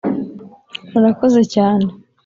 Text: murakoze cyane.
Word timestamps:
murakoze 0.91 1.41
cyane. 1.53 1.85